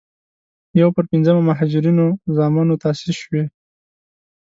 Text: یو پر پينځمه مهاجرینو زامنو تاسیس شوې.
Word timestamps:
یو 0.81 0.89
پر 0.95 1.03
پينځمه 1.11 1.41
مهاجرینو 1.49 2.05
زامنو 2.35 2.79
تاسیس 2.83 3.15
شوې. 3.23 3.43